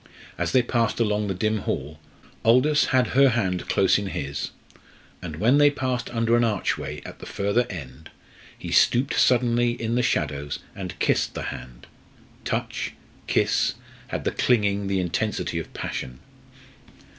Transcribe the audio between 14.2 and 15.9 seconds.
the clinging, the intensity of